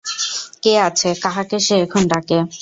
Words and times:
কে 0.63 0.73
আছে, 0.79 1.09
কাহাকে 1.23 1.57
সে 1.59 1.75
এখন 1.85 2.01
ডাকে? 2.07 2.37